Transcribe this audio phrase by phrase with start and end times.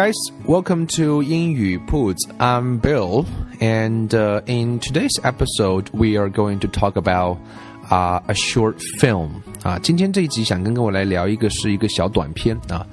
[0.00, 0.14] guys,
[0.46, 2.26] welcome to 英语 Puts.
[2.38, 3.26] I'm Bill,
[3.60, 4.10] and
[4.46, 7.36] in today's episode, we are going to talk about
[7.90, 9.28] a short film.
[9.62, 12.86] 啊，今天这一集想跟各位来聊一个是一个小短片啊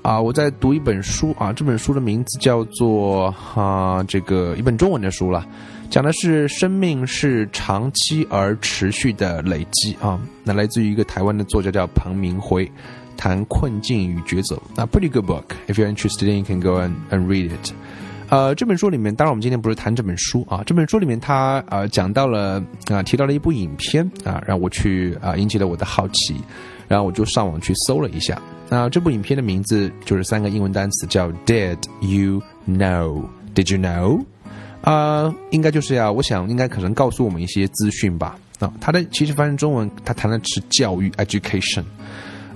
[0.00, 5.46] 啊，我在读一本书啊，这本书的名字叫做啊这个一本中文的书了，
[5.90, 12.66] 讲的是生命是长期而持续的累积啊，那来自于一个台湾的作家叫彭明辉。
[13.24, 14.60] 谈困境与抉择。
[14.76, 15.44] 那 pretty good book.
[15.66, 17.72] If you're interested in, you can go and and read it.
[18.28, 20.62] 呃，这本书里面，当然我们今天不是谈这本书啊。
[20.66, 26.36] 这本书里面，他呃讲到了啊，提到了一部影片啊，让我去啊引起了我的好奇，
[26.86, 28.38] 然后我就上网去搜了一下。
[28.68, 33.24] 那这部影片的名字就是三个英文单词，叫 Did you know?
[33.54, 34.22] Did you know?
[34.82, 38.38] 啊，应该就是要，我想应该可能告诉我们一些资讯吧。
[38.58, 41.84] 啊，它的其实翻译中文，它谈的是教育 （education）。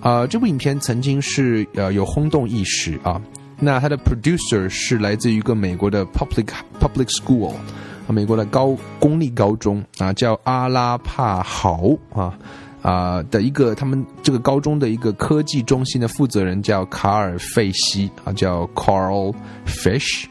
[0.00, 3.20] 啊，这部影片曾经是呃有轰动一时啊。
[3.60, 6.46] 那它的 producer 是来自于一个美国的 public
[6.80, 7.52] public school，
[8.06, 12.38] 美国的高公立高中啊，叫阿拉帕豪啊
[12.80, 19.34] 啊的一个他们这个高中的一个科技中心的负责人叫卡尔费西啊，叫 Carl
[19.66, 20.26] Fish。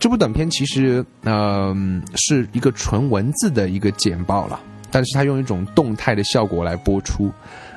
[0.00, 4.58] 这部短片其实嗯是一个纯文字的一个简报了，
[4.90, 7.30] 但是它用一种动态的效果来播出。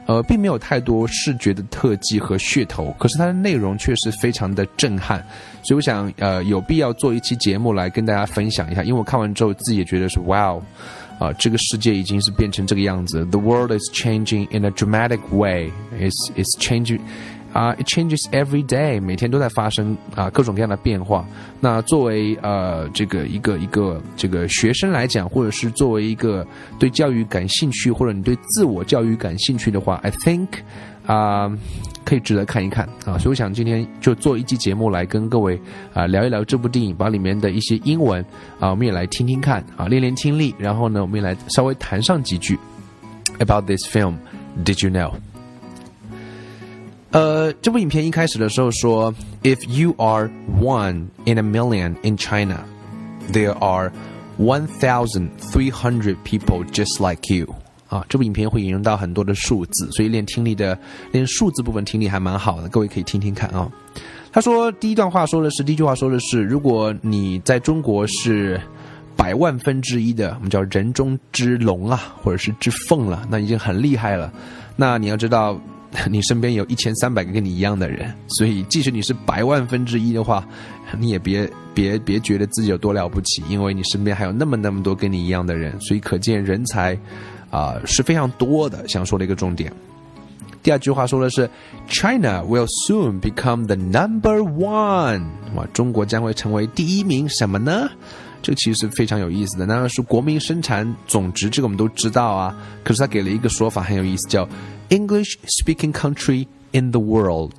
[0.10, 5.24] 呃，并没有太多视觉的特技和噱头，可是它的内容却是非常的震撼，
[5.62, 10.64] 所以我想，呃，有必要做一期节目来跟大家分享一下，因为我看完之后自己也觉得是哇哦，
[11.20, 15.72] 啊，这个世界已经是变成这个样子，The world is changing in a dramatic way.
[16.00, 17.02] It's it's changing.
[17.52, 21.26] 啊，it changes every day，每天都在发生啊各种各样的变化。
[21.60, 26.46] 那作为呃这个一个一个这个学生来讲，或者是作为一个
[26.78, 30.48] 对教育感兴趣，或者你对自我教育感兴趣的话，I think
[31.06, 31.52] 啊
[32.06, 33.18] 可以值得看一看啊。
[33.18, 35.60] 所以我想今天就做一期节目来跟各位
[35.94, 38.24] 啊聊一聊这部电影，把里面的一些英文
[38.60, 42.58] 啊我们也来听听看啊练练听力，然后呢我们也来稍微谈上几句
[43.40, 44.14] about this film。
[44.66, 45.14] Did you know？
[47.12, 49.12] 呃，这部影片一开始的时候说
[49.42, 50.30] ，If you are
[50.62, 52.64] one in a million in China,
[53.34, 53.92] there are
[54.38, 57.48] one thousand three hundred people just like you。
[57.88, 60.78] 啊，这部影片会引用到很多的数字，所以练听力的
[61.12, 63.68] 练数字部分听力还蛮好的，各位可以听听看啊。
[64.32, 68.62] 他说第一段话说的是，第一句话说的是，如果你在中国是
[69.16, 74.32] 百万分之一的，我们叫人中之龙啊，或者是之凤了，那已经很厉害了。
[74.76, 75.60] 那你要知道。
[76.10, 80.48] 你身边有一千三百个跟你一样的人，所以即使你是百万分之一的话，
[81.00, 86.96] 你也别别别觉得自己有多了不起，因为你身边还有那么那么多跟你一样的人，所以可见人才
[87.50, 88.88] 啊是非常多的。
[88.88, 89.74] 想说的一个重点。
[90.62, 91.50] 第二句话说的是
[91.88, 95.24] ，China will soon become the number one。
[95.56, 97.90] 哇，中国将会成为第一名什么呢？
[98.42, 99.66] 这个其实是非常有意思的。
[99.66, 102.56] 当然是国民生产总值，这个我们都知道啊。
[102.84, 104.48] 可是他给了一个说法很有意思，叫。
[104.89, 107.53] English-speaking country in the world，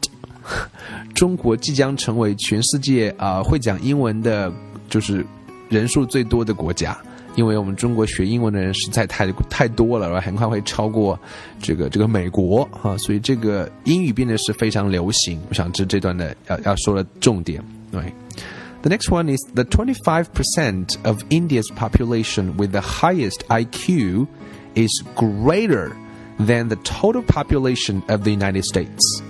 [1.14, 4.52] 中国即将成为全世界啊会讲英文的，
[4.90, 5.26] 就是
[5.70, 6.98] 人数最多的国家。
[7.36, 11.20] 因为我们中国学英文的人实在太太多了，很快会超过
[11.62, 15.38] 这个这个美国啊，所以这个英语变得是非常流行。
[15.50, 17.62] 我想这这段的要要说的重点。
[17.92, 18.02] 对，
[18.84, 24.28] The next one is the twenty-five percent of India's population with the highest IQ
[24.76, 25.92] is greater.
[26.47, 29.23] Than the total population of the United States。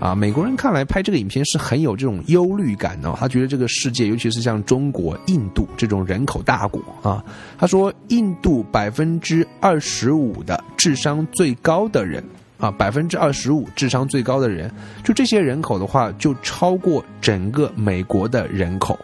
[0.00, 3.10] 啊，美国人看来拍这个影片是很有这种忧虑感的。
[3.18, 7.24] 他觉得这个世界，尤其是像中国、印度这种人口大国啊，
[7.56, 12.22] 他说印度百分之二十五的智商最高的人
[12.58, 14.70] 啊，百分之二十五智商最高的人，
[15.02, 18.98] 就这些人口的话，就超过整个美国的人口。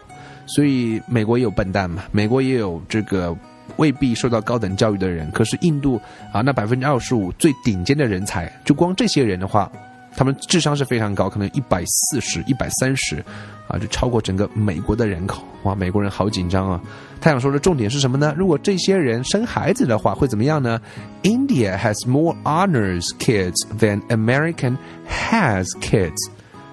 [0.45, 3.35] 所以美国也有笨蛋嘛，美国也有这个。
[3.77, 5.99] 未必受到高等教育的人，可是印度
[6.31, 9.71] 啊，那百分之二十五最顶尖的人才，就光这些人的话，
[10.15, 13.23] 他们智商是非常高，可能一百四十、一百三十，
[13.67, 15.43] 啊，就超过整个美国的人口。
[15.63, 16.81] 哇，美国人好紧张啊！
[17.21, 18.33] 他想说的重点是什么呢？
[18.35, 20.81] 如果这些人生孩子的话，会怎么样呢
[21.21, 24.75] ？India has more honors kids than American
[25.07, 26.17] has kids。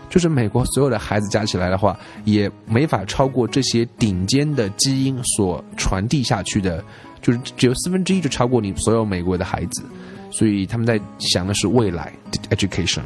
[0.08, 6.82] 就是美国所有的孩子加起来的话，也没法超过这些顶尖的基因所传递下去的，
[7.20, 9.84] 就是只有四分之一就超过你所有美国的孩子。
[10.30, 12.12] 所以他们在想的是未来
[12.50, 13.02] education。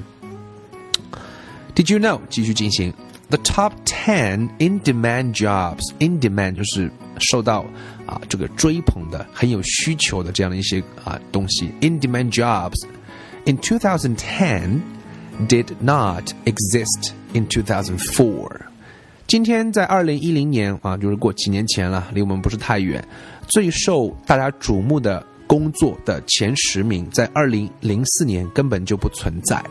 [1.75, 2.21] Did you know？
[2.29, 2.93] 继续进行。
[3.31, 7.65] The top ten in-demand jobs, in-demand 就是受到
[8.05, 11.73] 啊这个追捧的、很有需求的这样的一些啊东西。
[11.81, 12.85] In-demand jobs
[13.47, 14.81] in 2010
[15.48, 18.50] did not exist in 2004.
[19.28, 23.06] 今天在二零一零年啊，就是过几年前了，离我们不是太远。
[23.48, 29.64] 最受大家瞩目的工作的前十名，在二零零四年根本就不存在。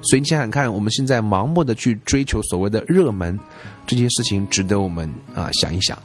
[0.00, 3.38] 所以你想想看，我们现在盲目的去追求所谓的热门，
[3.86, 5.98] 这件事情值得我们啊想一想。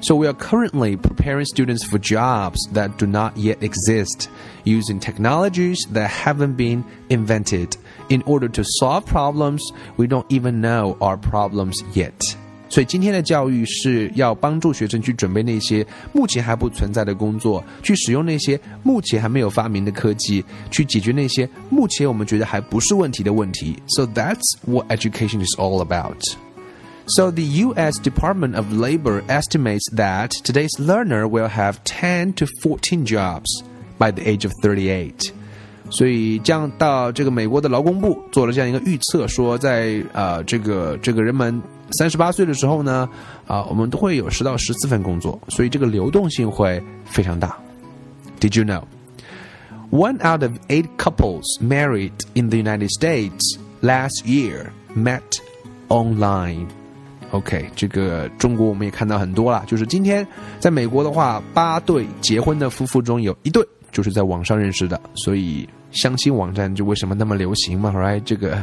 [0.00, 4.28] So we are currently preparing students for jobs that do not yet exist,
[4.64, 7.70] using technologies that haven't been invented
[8.10, 9.60] in order to solve problems
[9.96, 12.34] we don't even know are problems yet.
[12.68, 23.76] 所以今天的教育是要帮助学生去准备那些目前还不存在的工作，去使用那些目前还没有发明的科技，去解决那些目前我们觉得还不是问题的问题。
[23.86, 26.20] So that's what education is all about.
[27.08, 28.00] So the U.S.
[28.00, 33.62] Department of Labor estimates that today's learner will have 10 to 14 jobs
[33.96, 35.32] by the age of 38.
[35.91, 41.61] 所以，将到这个美国的劳工部做了这样一个预测，说在呃这个这个人们
[41.99, 43.09] 三十八岁的时候呢，
[43.45, 47.57] 啊，我们都会有十到十四份工作，所以这个流动性会非常大。
[48.39, 48.83] Did you know?
[49.91, 55.19] One out of eight couples married in the United States last year met
[55.89, 56.67] online.
[57.31, 60.25] OK，这个中国我们也看到很多了，就是今天
[60.57, 63.61] 在美国的话，八对结婚的夫妇中有一对
[63.91, 65.67] 就是在网上认识的，所以。
[65.90, 68.22] 相亲网站就为什么那么流行嘛，right？
[68.24, 68.62] 这个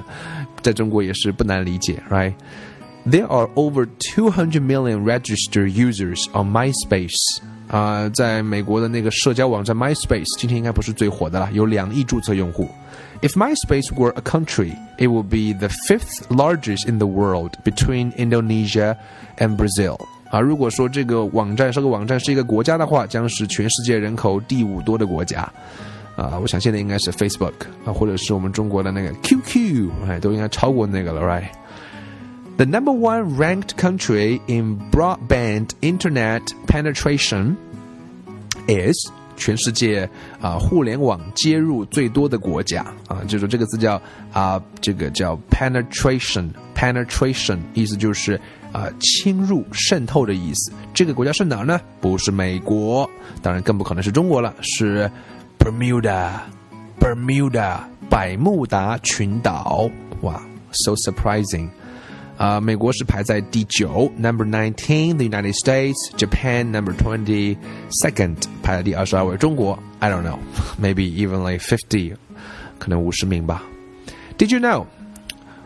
[0.61, 7.41] 在中国也是不难理解，right？There are over 200 million registered users on MySpace。
[7.67, 12.69] 啊，在美国的那个社交网站 MySpace，今天应该不是最火的了，有两亿注册用户。
[13.21, 18.95] If MySpace were a country, it would be the fifth largest in the world between Indonesia
[19.37, 19.97] and Brazil。
[20.29, 25.49] 啊，如果说这个网站这个网站是一个国家的话，将是全世界人口第五多的国家。
[26.18, 27.52] 啊，我想现在应该是 Facebook
[27.84, 37.54] 啊，或者是我们中国的那个 QQ，哎，都应该超过那个了，right？The number one ranked country in broadband internet penetration
[38.66, 38.96] is
[39.36, 40.10] 全世界
[40.40, 48.40] 啊互联网接入最多的国家啊，就是这个字叫啊，这个叫 penetration，penetration 意思就是
[48.72, 50.72] 啊侵入、渗透的意思。
[50.92, 51.80] 这个国家是哪儿呢？
[52.00, 53.08] 不是美国，
[53.40, 55.08] 当然更不可能是中国了，是。
[55.67, 59.91] Bermuda，Bermuda，百慕达群岛，
[60.21, 60.41] 哇，
[60.71, 61.69] so surprising。
[62.35, 72.15] 啊，美国是排在第九，number nineteen，the United States，Japan number twenty，second 排在第二十二位，中国，I don't know，maybe even like fifty，
[72.79, 73.61] 可能五十名吧。
[74.37, 74.87] Did you know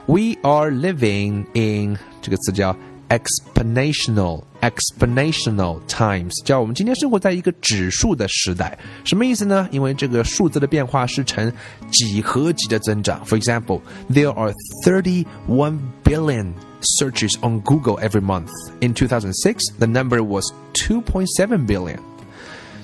[0.08, 2.76] we are living in 这个词叫
[3.12, 9.68] exponential exponential times，叫我们今天生活在一个指数的时代，什么意思呢？
[9.72, 11.52] 因为这个数字的变化是呈
[11.90, 13.24] 几何级的增长。
[13.26, 14.54] For example, there are
[14.86, 18.50] 31 billion searches on Google every month.
[18.82, 22.00] In 2006, the number was 2.7 billion.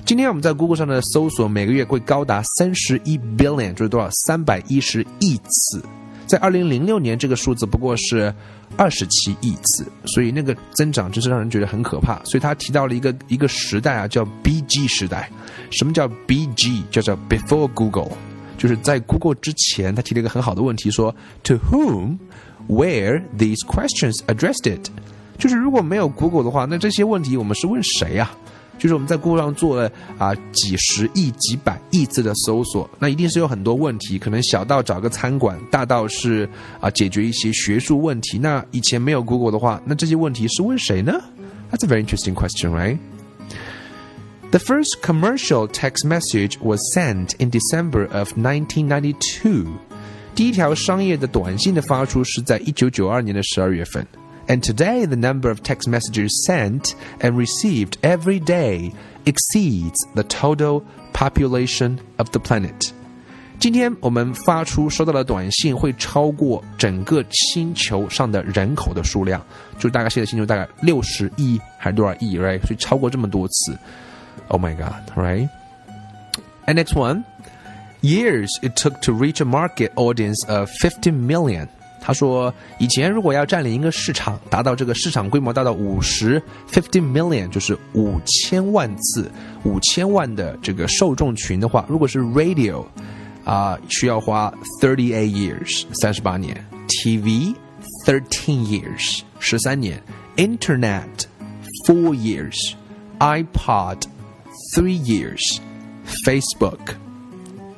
[0.08, 4.08] 今天我们在 Google 上的搜索每个月会高达三十一 billion，就是多少？
[4.26, 5.84] 三百一十亿次。
[6.26, 8.34] 在二零零六年，这个数字不过是
[8.74, 12.18] 二十七亿次，所以那个增长真是让人觉得很可怕。
[12.24, 15.30] 所以他提到了一个一个时代啊，叫 BG 时代。
[15.70, 16.84] 什么叫 BG？
[16.90, 18.12] 叫做 Before Google，
[18.56, 19.94] 就是在 Google 之前。
[19.94, 22.16] 他提了一个很好的问题，说 To whom
[22.66, 24.88] where these questions addressed？it？
[25.36, 28.30] 就是如果没有 Google 的话，那这些问题我们是问谁呀？
[28.78, 36.48] 就是我们在 Google 上做了啊几十亿、几百亿次的搜索，那一定是有很多问题，可能小到找个餐馆，大到是
[36.80, 38.38] 啊解决一些学术问题。
[38.38, 41.12] 那以前没有 Google 的话，那这些问题是问谁呢
[41.70, 42.98] ？That's a very interesting question, right?
[44.50, 49.66] The first commercial text message was sent in December of 1992.
[50.34, 54.06] 第一条商业的短信的发出是在一九九二年的十二月份。
[54.47, 58.91] And today, the number of text messages sent and received every day
[59.25, 60.83] exceeds the total
[61.13, 62.91] population of the planet.
[63.59, 69.41] 今天我们发出收到的短信会超过整个星球上的人口的数量，
[69.79, 72.59] 就大概现在星球大概六十亿还是多少亿，right？
[72.63, 73.77] 所以超过这么多次。
[74.49, 77.23] Oh my god，right？And next one,
[78.01, 81.69] years it took to reach a market audience of fifty million.
[82.00, 89.30] 他说，以前如果要占领一个市场，达到这个市场规模达到五十 fifty million，就是五千万次、
[89.64, 92.84] 五千万的这个受众群的话，如果是 radio。
[93.44, 96.54] 啊，需要花 thirty eight years 三十八年
[96.86, 97.54] ，TV
[98.04, 100.02] thirteen years 十三年
[100.36, 101.24] ，Internet
[101.86, 104.02] four years，iPod
[104.74, 106.96] three years，Facebook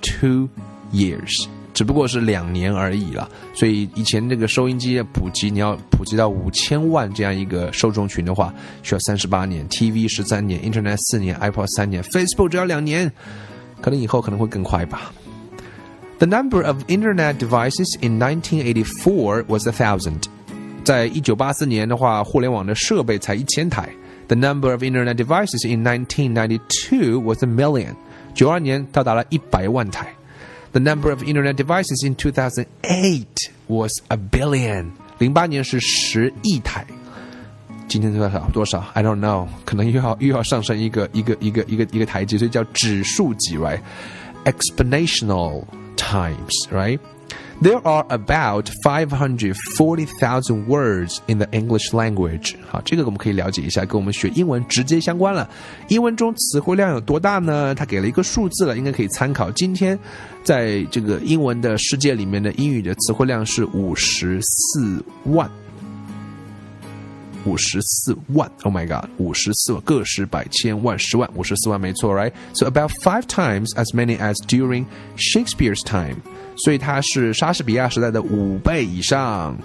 [0.03, 0.49] two
[0.93, 3.29] years，只不过是两年而已了。
[3.55, 13.11] 所以以前那个收音机的普及，你要普及到五千万这样一个受众群的话，需要三十八年；TV 十三年，Internet 四年，iPod 三年，Facebook 只要两年，
[13.81, 15.13] 可能以后可能会更快吧。
[16.19, 20.25] The number of internet devices in 1984 was a thousand.
[20.85, 23.89] 在一九八四年的话，互联网的设备才一千台。
[24.29, 27.95] The number of internet devices in 1992 was a million.
[28.35, 30.13] 九二年到达了一百万台。
[30.72, 33.26] The number of internet devices in 2008
[33.68, 34.92] was a billion.
[35.20, 36.86] 零八年是十亿台。
[37.88, 38.84] 今天多少多少？
[38.94, 45.64] I don't know，可能又要又要上升一个一个一个一个一个台阶，所以叫指数级，right？Exponential
[45.96, 47.00] times, right?
[47.63, 52.55] There are about five hundred forty thousand words in the English language.
[52.67, 55.47] 好，这个我们可以了解一下，跟我们学英文直接相关了。
[55.89, 57.75] 英文中词汇量有多大呢？
[57.75, 59.51] 它给了一个数字了，应该可以参考。
[59.51, 59.99] 今天
[60.43, 65.51] 在这个英文的世界里面的英语的词汇量是五十四万。
[67.45, 74.85] 五十四万，Oh my God，五十四万，个十百千万十万，五十四万没错，right？So about five times as many as during
[75.17, 76.17] Shakespeare's time，
[76.57, 79.57] 所以它是莎士比亚时代的五倍以上。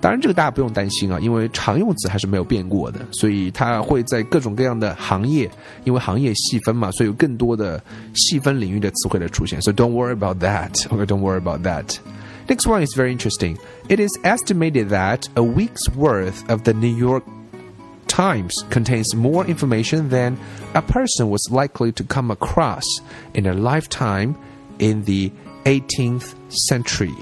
[0.00, 5.50] 当然，这个大家不用担心啊，因为常用词还是没有变过的，所以它会在各种各样的行业，
[5.84, 7.82] 因为行业细分嘛，所以有更多的
[8.14, 9.62] 细分领域的词汇的出现。
[9.62, 11.96] So don't worry about that，OK？Don't worry about that.
[12.47, 13.57] Next one is very interesting.
[13.87, 17.23] It is estimated that a week's worth of the New York
[18.07, 20.35] Times contains more information than
[20.73, 22.83] a person was likely to come across
[23.33, 24.35] in a lifetime
[24.79, 25.31] in the
[25.65, 27.13] 18th century.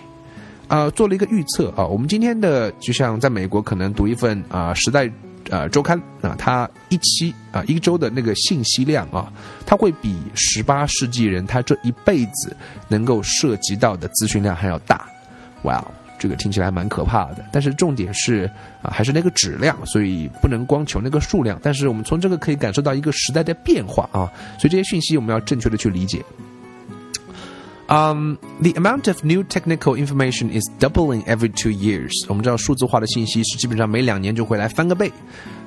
[0.69, 5.05] 呃，做了一个预测啊，我们今天的就像在美国可能读一份啊《时代》
[5.49, 9.31] 呃周刊啊，它一期啊一周的那个信息量啊，
[9.65, 12.55] 它会比十八世纪人他这一辈子
[12.87, 15.07] 能够涉及到的资讯量还要大。
[15.62, 15.84] 哇，
[16.18, 17.44] 这个听起来蛮可怕的。
[17.50, 18.50] 但是重点是
[18.82, 21.58] 啊，还是那个质量，所以不能光求那个数量。
[21.62, 26.22] 但是我们从这个可以感受到一个时代的变化啊，所以这些讯息我们要正确的去理解。
[27.88, 32.10] Um, the amount of new technical information is doubling every two years.
[32.26, 35.12] 我们知道数字化的信息是基本上每两年就会来翻个倍。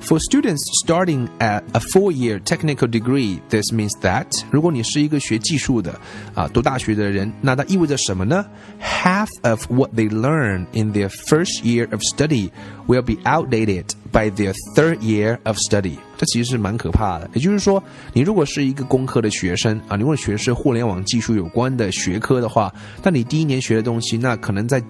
[0.00, 5.98] For students starting at a four-year technical degree, this means that 如果你是一个学技术的
[6.32, 8.46] 啊读大学的人，那它意味着什么呢
[8.80, 12.50] ？Half of what they learn in their first year of study
[12.86, 15.96] will be outdated by their third year of study。
[16.16, 17.28] 这其实是蛮可怕的。
[17.34, 22.72] 也就是说，你如果是一个工科的学生啊，你如果学是互联网技术有关的学科的话，
[23.02, 24.80] 那你第一年学的东西，那可能在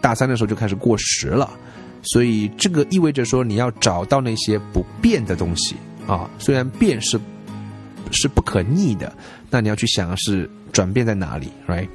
[0.00, 1.50] 大三的时候就开始过时了。
[2.02, 5.74] 所以这个意味着说，你要找到那些不变的东西
[6.06, 6.28] 啊。
[6.38, 7.20] 虽然变是
[8.10, 9.12] 是不可逆的，
[9.50, 11.88] 那你要去想是转变在哪里，right？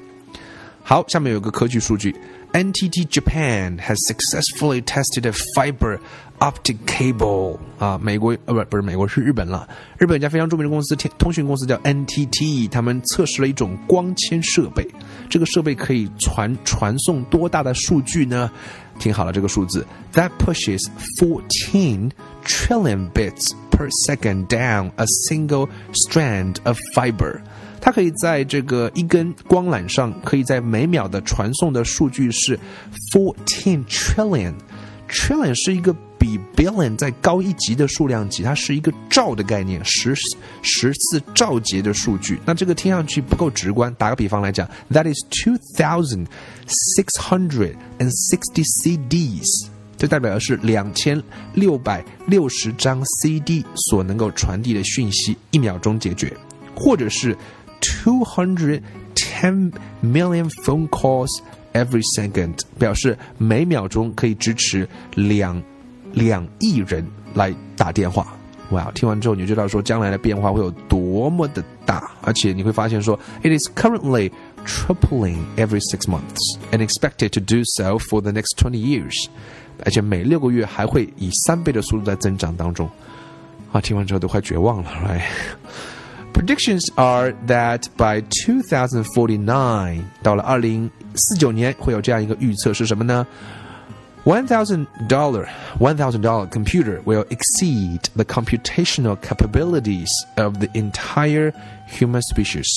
[0.83, 2.13] 好，下面有个科技数据。
[2.51, 5.97] NTT Japan has successfully tested a fiber
[6.37, 9.67] optic cable 啊，美国呃不不是美国是日本了。
[9.97, 14.87] 日本一家非常著名的公司，通讯公司叫 NTT，他们测试了一种光纤设备。
[15.27, 18.51] 这个设备可以传传送多大的数据呢？
[18.99, 20.87] 听好了，这个数字，That pushes
[21.19, 22.11] fourteen
[22.45, 27.41] trillion bits per second down a single strand of fiber。
[27.81, 32.57] 它可以在这个一根光缆上，可以在每秒的传送的数据是
[33.11, 34.53] fourteen trillion。
[35.13, 40.15] Trillion 是一个比 billion 再高一级的数量级，它是一个兆的概念，十
[40.63, 42.39] 十次兆节的数据。
[42.45, 43.93] 那这个听上去不够直观。
[43.95, 46.25] 打个比方来讲，That is two thousand
[46.67, 49.67] six hundred and sixty CDs。
[49.95, 51.21] 这代表的是两千
[51.53, 56.35] 六百六十张 CD 所能够传递的讯息，一秒钟解决，
[56.75, 57.37] 或者是。
[58.05, 58.81] 210
[60.01, 61.41] million phone calls
[61.72, 65.62] every second，表示每秒钟可以支持两
[66.12, 68.34] 两亿人来打电话。
[68.70, 74.30] 哇，听完之后你就知道说将来的变化会有多么的大，而且你会发现说，it is currently
[74.66, 79.26] tripling every six months and expected to do so for the next twenty years。
[79.84, 82.86] 而且每六个月还会以三倍的速度在增长当中。
[83.72, 84.90] 啊，听完之后都快绝望了，
[86.34, 93.25] right？Predictions are that by 2049，到了二零 四九年会有这样一个预测是什么呢
[94.23, 95.47] ？One thousand dollar,
[95.79, 101.53] one thousand dollar computer will exceed the computational capabilities of the entire
[101.89, 102.67] human species.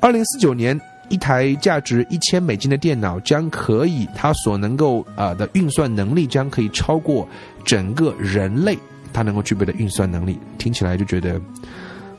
[0.00, 7.28] 二零四九年，一台价值一千美金的电脑将可以，它所能够啊的运算能力将可以超过
[7.64, 8.78] 整个人类
[9.12, 10.38] 它能够具备的运算能力。
[10.58, 11.40] 听起来就觉得。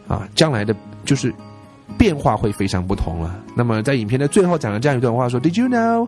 [0.09, 1.31] 啊，将来的就是
[1.97, 3.43] 变化会非常不同了。
[3.55, 6.07] 那么在影片的最后讲了这样一段话，说：“Did you know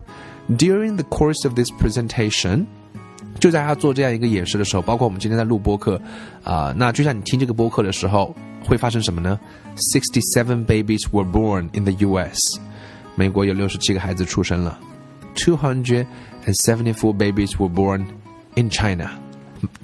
[0.56, 2.66] during the course of this presentation？”
[3.40, 6.00] 就在他做这样一个演示的时候，包括我们今天在录播课
[6.44, 8.34] 啊，那就像你听这个播客的时候，
[8.64, 9.38] 会发生什么呢
[9.76, 12.60] ？Sixty-seven babies were born in the U.S.
[13.16, 14.78] 美国有六十七个孩子出生了。
[15.34, 16.06] Two hundred
[16.46, 18.04] and seventy-four babies were born
[18.54, 19.10] in China.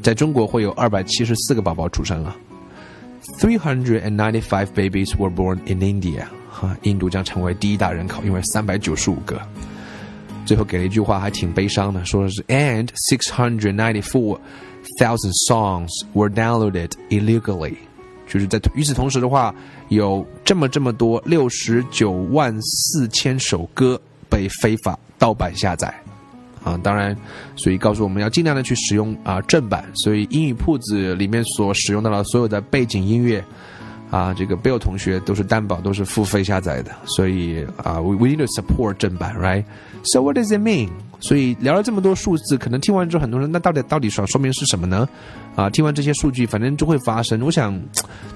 [0.02, 2.36] 在中国会有二百七十四个宝宝出生了。
[3.38, 9.40] Three hundred and ninety-five babies were born in India，哈，印度将成为第一大人口，因为三百九十五个。
[10.46, 14.38] 最后给了一句话，还挺悲伤的，说的是 And six hundred ninety four
[14.98, 17.74] thousand songs were downloaded illegally，
[18.26, 19.54] 就是在与此同时的话，
[19.88, 25.94] 有这么这么多六十九万四千首歌被非法盗版下载。
[26.68, 27.16] 啊，当然，
[27.56, 29.84] 所以告诉我们要尽量的去使用啊正版。
[29.94, 33.42] 所以英语铺子里面所使用到的所有的背景音乐，
[34.10, 36.90] 啊，这个 Bill 同学都是担保都是付费下载的。
[37.04, 40.90] 所以啊，we we need to support 正版，right？So what does it mean？
[41.20, 45.08] 所以聊了这么多数字，可能听完之后很多人，那到底到底说说明是什么呢？
[45.56, 47.42] 啊，听完这些数据，反正就会发生。
[47.42, 47.76] 我想，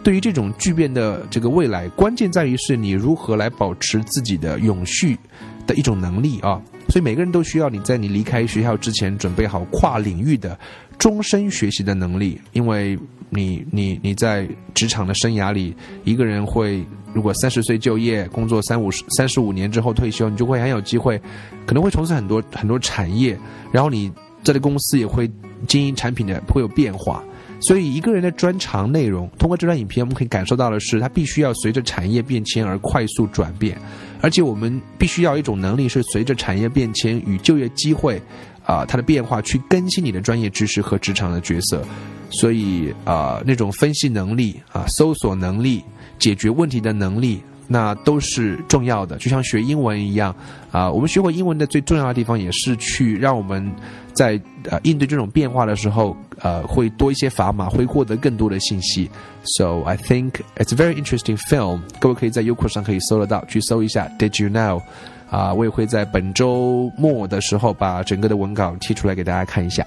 [0.02, 5.16] 对于这种巨变的这个未来，关键在于是你如何来保持自己的永续
[5.64, 6.60] 的一种能力啊。
[6.92, 10.58] 所以每个人都需要你在你离开学校之前准备好跨领域的
[10.98, 12.98] 终身学习的能力，因为
[13.30, 21.18] 你你你在职场的生涯里，一个人会如果三十岁就业，工作三五十三十五年之后退休，你就会很有机会，
[21.64, 23.38] 可能会从事很多很多产业，
[23.72, 24.12] 然后你
[24.42, 25.26] 这个公司也会
[25.66, 27.24] 经营产品的会有变化。
[27.62, 33.78] 所以一个人的专长内容，通过这段影片我们可以感受到的是，他必须要随着产业变迁而快速转变。
[34.22, 38.22] 而且我们必须要一种能力，是随着产业变迁与就业机会，
[38.64, 41.84] 啊，它的变化去更新你的专业知识和职场的角色。
[42.30, 45.84] 所以啊，那种分析能力啊，搜索能力，
[46.18, 47.42] 解决问题的能力。
[47.71, 50.33] 那都是重要的，就像学英文一样
[50.71, 50.89] 啊。
[50.89, 53.69] 我们学会英文的最重要的地方，也是去让我们
[54.13, 59.09] 在呃应对这种变化的时候，呃，会多一些砝码，会获得更多的信息。
[59.57, 61.81] So I think it's a very interesting film。
[61.99, 64.09] 各位可以在优酷上可以搜得到，去搜一下。
[64.17, 64.81] Did you know？
[65.29, 69.85] 啊，我也会在本周末的时候把整个的文稿贴出来给大家看一下。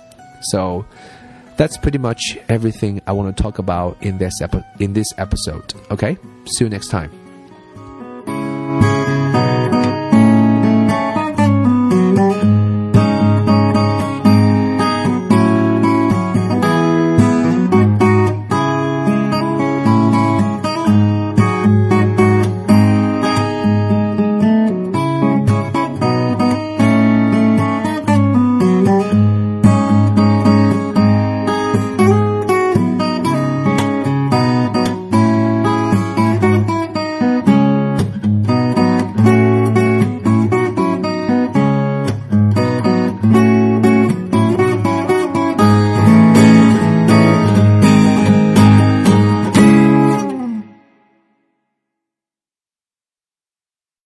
[0.53, 0.85] So
[1.57, 5.64] that's pretty much everything I want to talk about in this epi in this episode.
[5.88, 7.09] Okay, see you next time.